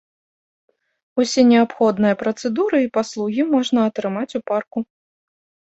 [1.23, 4.79] Усе неабходныя працэдуры і паслугі можна атрымаць у парку.